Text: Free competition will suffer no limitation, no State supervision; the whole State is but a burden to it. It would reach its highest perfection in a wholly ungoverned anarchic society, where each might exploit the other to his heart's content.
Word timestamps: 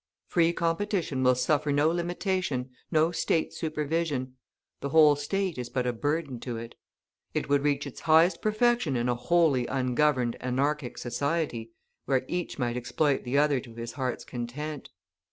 Free 0.25 0.51
competition 0.51 1.21
will 1.23 1.35
suffer 1.35 1.71
no 1.71 1.91
limitation, 1.91 2.71
no 2.91 3.11
State 3.11 3.53
supervision; 3.53 4.33
the 4.79 4.89
whole 4.89 5.15
State 5.15 5.59
is 5.59 5.69
but 5.69 5.85
a 5.85 5.93
burden 5.93 6.39
to 6.39 6.57
it. 6.57 6.73
It 7.35 7.49
would 7.49 7.61
reach 7.61 7.85
its 7.85 7.99
highest 7.99 8.41
perfection 8.41 8.95
in 8.95 9.07
a 9.07 9.13
wholly 9.13 9.67
ungoverned 9.67 10.37
anarchic 10.41 10.97
society, 10.97 11.73
where 12.05 12.25
each 12.27 12.57
might 12.57 12.77
exploit 12.77 13.23
the 13.25 13.37
other 13.37 13.59
to 13.59 13.75
his 13.75 13.91
heart's 13.91 14.25
content. 14.25 14.89